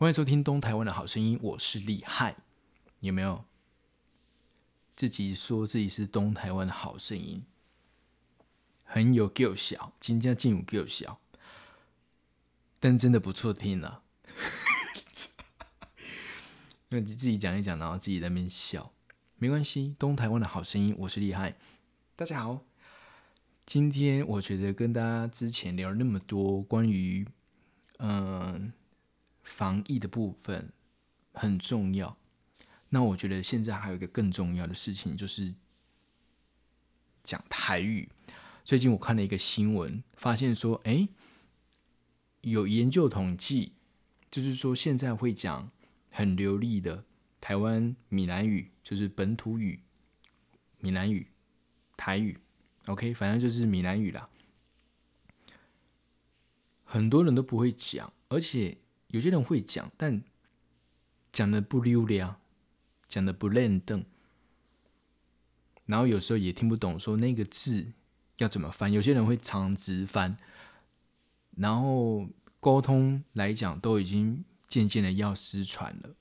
[0.00, 2.36] 欢迎收听东台湾的好声音，我是厉害。
[3.00, 3.44] 有没有
[4.94, 7.42] 自己说自己是东台湾的好声音？
[8.84, 11.18] 很有够小，金家劲有够小，
[12.78, 14.04] 但真的不错听了。
[16.90, 18.92] 那自己讲一讲，然后自己在那边笑，
[19.34, 19.96] 没关系。
[19.98, 21.56] 东台湾的好声音，我是厉害。
[22.14, 22.60] 大家好，
[23.66, 27.26] 今天我觉得跟大家之前聊了那么多关于
[27.96, 28.72] 嗯。
[29.48, 30.70] 防疫的部分
[31.32, 32.16] 很重要，
[32.90, 35.54] 那我觉得现在还有一个更重要的事情，就是
[37.24, 38.10] 讲台语。
[38.62, 41.08] 最近我看了一个新闻，发现说，哎，
[42.42, 43.72] 有研究统计，
[44.30, 45.72] 就是说现在会讲
[46.10, 47.04] 很流利的
[47.40, 49.80] 台湾闽南语，就是本土语，
[50.78, 51.26] 闽南语、
[51.96, 52.38] 台语
[52.84, 54.28] ，OK，反正就是闽南语啦。
[56.84, 58.76] 很多人都不会讲，而且。
[59.08, 60.22] 有些人会讲，但
[61.32, 62.38] 讲的不溜了，
[63.08, 64.04] 讲的不认真，
[65.86, 67.92] 然后有时候也听不懂，说那个字
[68.36, 68.92] 要怎么翻。
[68.92, 70.36] 有些人会常直翻，
[71.56, 72.28] 然后
[72.60, 76.14] 沟通来讲都已经渐渐的要失传了。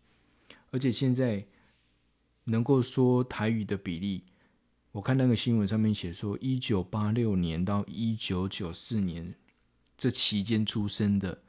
[0.72, 1.46] 而且现在
[2.46, 4.24] 能够说台语的比例，
[4.94, 9.36] 我看那个新闻上面写说，一九八六年到一九九四年
[9.98, 11.44] 这期间出生的，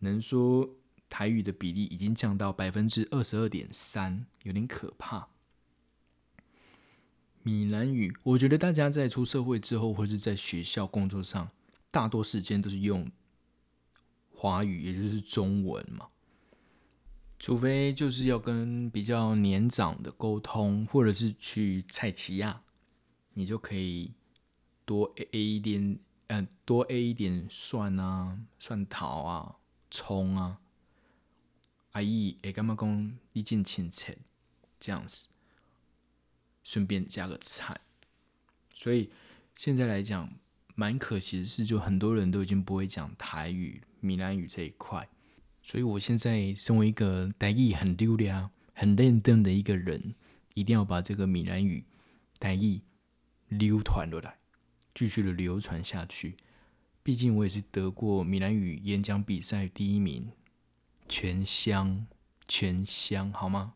[0.00, 0.68] 能说。
[1.10, 5.28] 台语的比例已经降到百分之二十二点三，有点可怕。
[7.42, 11.50] 闽南语，我觉得大家在出社会之后，或是在学校工作上，
[11.90, 13.10] 大多时间都是用
[14.30, 16.08] 华语，也就是中文嘛。
[17.38, 22.62] 除非就是要跟比较年长的沟通，或者是去菜奇亚，
[23.32, 24.12] 你就可以
[24.84, 29.56] 多 A 一点，嗯，多 A 一点蒜啊、蒜头啊、
[29.90, 30.60] 葱啊。
[31.92, 34.16] 阿姨，会干嘛讲一件亲切
[34.78, 35.28] 这样子，
[36.62, 37.80] 顺便加个菜。
[38.74, 39.10] 所以
[39.56, 40.32] 现在来讲，
[40.74, 45.08] 蛮可惜的是，就很多人都已经不会讲台语、闽南语这一块。
[45.62, 50.14] 所以我现在身为一个台语很溜亮、很认真的一个人，
[50.54, 51.84] 一定要把这个闽南语、
[52.38, 52.80] 台语
[53.48, 54.38] 流传落来，
[54.94, 56.36] 继续的流传下去。
[57.02, 60.30] 毕竟我也是得过闽南语演讲比赛第一名。
[61.10, 62.06] 全乡，
[62.46, 63.74] 全乡，好吗？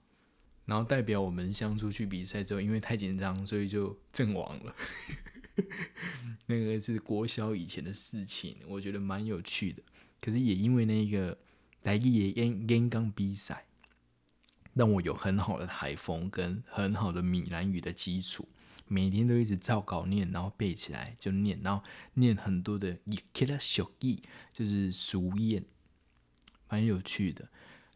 [0.66, 4.74] 然后代表我们乡出去比赛之后，因为太紧张，所以就阵亡了。
[6.46, 9.82] 那个是国小以前的事情，我觉得蛮有趣的。
[10.20, 11.36] 可是也因为那个
[11.82, 13.66] 台语的演演讲比赛，
[14.72, 18.48] 让我有很好的台风跟很好的闽南语的基础，
[18.86, 21.84] 每天都一直照稿念，然后背起来就念，然后
[22.14, 22.96] 念很多的，
[24.52, 25.62] 就是俗谚。
[26.74, 27.48] 蛮有趣的，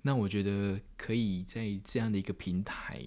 [0.03, 3.03] 那我觉得可以在这样的一个平台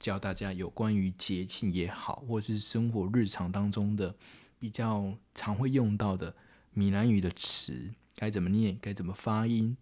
[0.00, 4.12] 教大家有关于节庆也好，或是生活日常当中的
[4.58, 6.34] 比较常会用到的
[6.72, 9.76] 闽南语的词该怎么念，该怎么发音，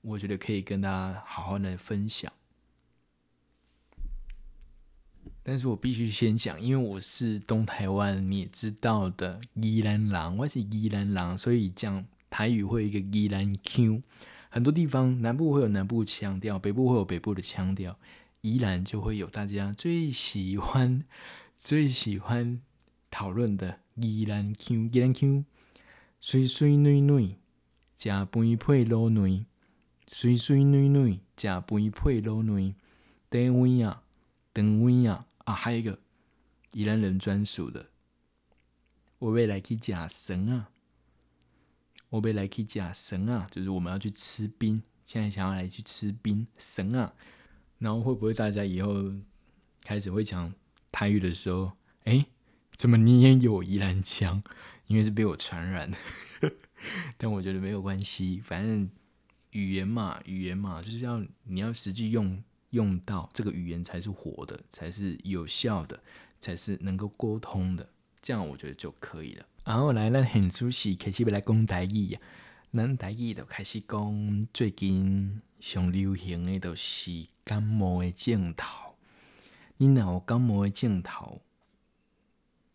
[0.00, 2.32] 我觉得可以跟大家好好的分享。
[5.44, 12.04] 但是我必须先讲，因为我是东台湾，你也知道的宜兰人，我是宜兰人，所以讲。
[12.30, 14.02] 台语会一个宜兰腔，
[14.48, 17.98] 很多地方南部会有南部腔调，北部会有北部的腔调，
[18.40, 21.04] 宜兰就会有大家最喜欢、
[21.58, 22.62] 最喜欢
[23.10, 24.88] 讨论的宜兰腔。
[24.92, 25.44] 宜兰腔，
[26.20, 27.36] 水水嫩嫩，
[27.96, 29.44] 食饭配卤卵，
[30.10, 32.74] 水水嫩嫩，食饭配卤卵，
[33.28, 34.02] 短碗啊，
[34.54, 35.98] 长碗啊，啊，还有一个
[36.72, 37.88] 宜兰人专属的，
[39.18, 40.70] 我未来去食神啊。
[42.10, 47.14] 我被来去加神啊，就是我们要去吃冰，现在想要来去吃冰神啊，
[47.78, 49.12] 然后会不会大家以后
[49.84, 50.52] 开始会讲
[50.92, 51.72] 台语的时候，
[52.04, 52.26] 哎，
[52.76, 54.42] 怎么你也有宜兰腔？
[54.86, 55.92] 因为是被我传染，
[57.16, 58.90] 但我觉得没有关系，反正
[59.50, 66.02] 语言嘛，语言嘛，就是要你要实际用用到这个语言才是活的，才是有效的，
[66.40, 67.88] 才是能够沟通的，
[68.20, 69.46] 这样我觉得就可以了。
[69.64, 72.20] 然后来，咱现主时开始要来讲台语啊。
[72.72, 78.94] 咱台语就开始讲最近上流行的，就是感冒的症头。
[79.76, 81.42] 你若有感冒的症头，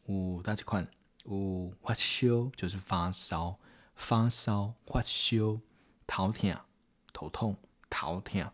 [0.06, 0.88] 有哪几款？
[1.26, 3.58] 有发烧，就是发烧，
[3.96, 5.60] 发烧、发烧、
[6.06, 6.56] 头痛、
[7.12, 7.58] 头痛、
[7.90, 8.52] 头痛、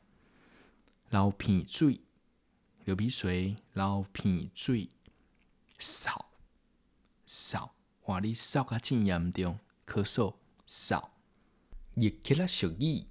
[1.10, 2.00] 流鼻水、
[2.86, 4.89] 流鼻水、流鼻水、
[5.77, 6.27] 扫
[7.27, 7.75] 扫。
[8.12, 10.36] 话你烧甲真严重，咳嗽、
[10.68, 11.12] 嗽，
[11.96, 13.06] 热气啦，俗语，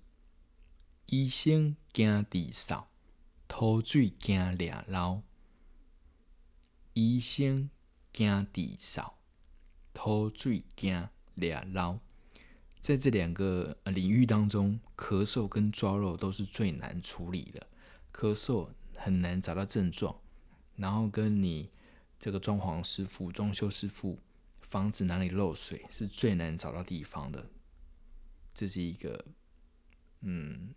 [1.06, 2.90] 医生惊治扫，
[3.48, 5.22] 土水惊抓流。
[6.92, 7.70] 医生
[8.12, 9.18] 惊治扫，
[9.94, 12.00] 土水惊抓流。
[12.78, 17.66] 在这两个领域当中，咳嗽跟抓漏都是最难处理的。
[18.12, 20.14] 咳嗽很难找到症状，
[20.76, 21.70] 然后跟你
[22.18, 24.18] 这个装潢师傅、装修师傅，
[24.70, 27.50] 房子哪里漏水是最难找到地方的。
[28.54, 29.24] 这是一个，
[30.20, 30.74] 嗯，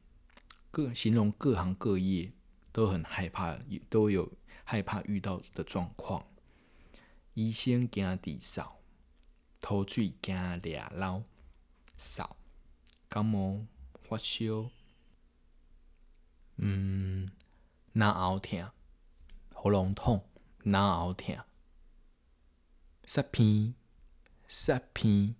[0.72, 2.34] 各形容各行各业
[2.72, 3.58] 都很害怕，
[3.90, 4.32] 都有
[4.64, 6.26] 害怕遇到的状况。
[7.36, 8.80] 医生惊治扫，
[9.60, 11.24] 土水惊俩捞。
[11.96, 12.36] 扫，
[13.08, 13.66] 感冒
[14.02, 14.72] 发烧，
[16.58, 17.32] 嗯，
[17.94, 18.70] 哪喉痛，
[19.54, 20.28] 喉咙痛，
[20.64, 21.38] 哪喉痛，
[23.06, 23.76] 塞鼻，
[24.56, 25.34] 塞鼻，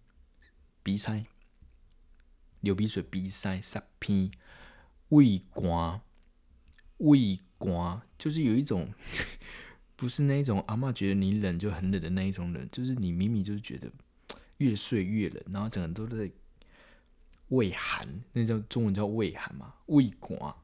[0.82, 1.24] 鼻塞，
[2.62, 4.32] 流鼻水，鼻塞，塞鼻，
[5.10, 6.02] 胃寒，
[6.98, 8.92] 胃寒，就是有一种，
[9.96, 13.92] 不是那一种阿嬷觉得你冷就很冷的那一种冷，就是你明明就是觉得
[14.58, 16.32] 越睡越冷，然后整个都在。
[17.50, 19.76] 胃寒，那叫中文叫胃寒嘛？
[19.86, 20.56] 胃寒，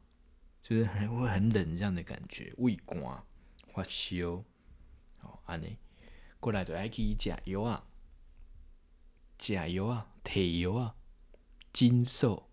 [0.59, 2.51] 就是很会很冷这样的感觉。
[2.57, 3.23] 胃寒，
[3.71, 4.43] 发烧，
[5.21, 5.77] 哦，安尼
[6.39, 7.85] 过来就爱去食药啊，
[9.39, 10.95] 食药啊，退药啊，
[11.73, 12.49] 诊所。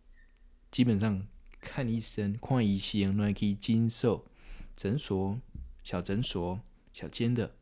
[0.70, 1.26] 基本上
[1.60, 4.24] 看医生、看医生，都爱去诊所、
[4.74, 5.38] 诊所、
[5.82, 6.60] 小诊所、
[6.92, 7.54] 小间的，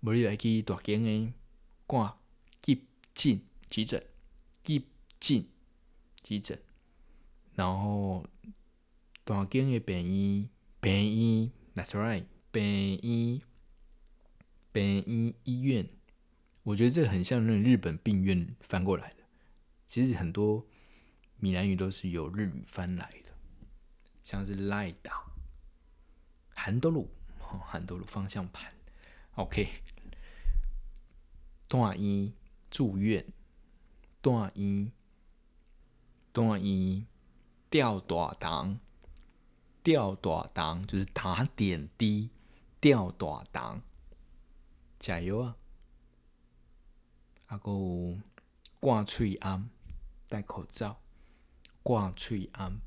[0.00, 1.32] 无你爱去大间的，
[1.86, 2.18] 挂
[2.60, 2.84] 急
[3.14, 3.40] 诊、
[3.70, 4.04] 急诊、
[4.62, 4.84] 急
[5.18, 5.46] 诊。
[6.22, 6.58] 急诊，
[7.54, 8.24] 然后
[9.22, 10.48] 大间的病医，
[10.80, 12.64] 病医，That's right，病
[13.00, 13.42] 医，
[14.72, 15.88] 病医医院，
[16.66, 19.22] 我觉得这很像那日本病院翻过来的。
[19.86, 20.66] 其实很多
[21.38, 23.30] 闽南语都是由日语翻来的，
[24.24, 25.22] 像是赖打、
[26.54, 27.08] 韩多鲁、
[27.38, 28.72] 韩多鲁方向盘
[29.36, 29.68] ，OK，
[31.68, 32.32] 大医
[32.68, 33.24] 住院，
[34.20, 34.90] 大医。
[36.32, 37.06] 中医
[37.70, 38.78] 吊大堂，
[39.82, 42.28] 吊大堂就是打点滴，
[42.78, 43.80] 吊大堂，
[44.98, 45.56] 加油啊！
[47.46, 48.18] 啊，搁有
[48.80, 49.64] 挂喙罨，
[50.28, 51.00] 戴口罩，
[51.82, 52.78] 挂喙罨。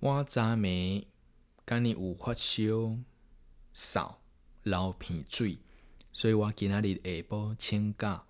[0.00, 1.06] 我昨暝
[1.64, 2.98] 敢若有发烧、
[3.74, 4.14] 嗽、
[4.62, 5.58] 流鼻水，
[6.12, 8.24] 所以我今仔日下晡请假，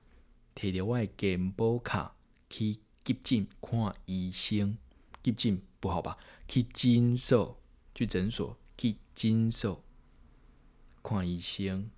[0.55, 2.15] 摕着我的健保卡
[2.51, 2.79] 去。
[3.05, 4.79] 急诊看医生，
[5.25, 6.17] 急诊不好吧？
[6.47, 7.61] 去诊所，
[7.93, 9.83] 去诊所，去诊所
[11.03, 11.91] 看医生。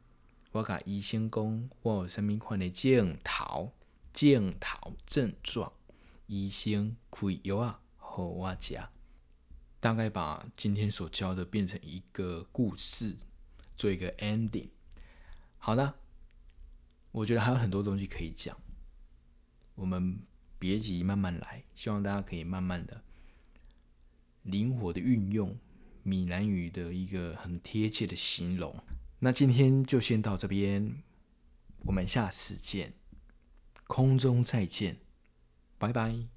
[0.54, 3.72] 我甲医生讲，我有啥物款的症头、
[4.12, 5.72] 镜头症状，
[6.28, 8.78] 医生开药啊，互我食。
[9.80, 13.16] 大概把今天所教的变成一个故事，
[13.76, 14.68] 做一个 ending。
[15.58, 15.96] 好的，
[17.10, 18.56] 我觉得还有很多东西可以讲，
[19.74, 20.20] 我们。
[20.56, 21.64] 别急，慢慢来。
[21.74, 23.02] 希望大家可以慢慢的、
[24.44, 25.54] 灵活的运用
[26.02, 28.74] 闽南语的一个很贴切的形容。
[29.24, 31.02] 那今天就先到这边，
[31.86, 32.92] 我们下次见，
[33.86, 34.98] 空中再见，
[35.78, 36.33] 拜拜。